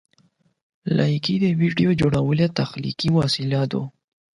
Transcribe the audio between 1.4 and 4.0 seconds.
د ویډیو جوړولو تخلیقي وسیله ده.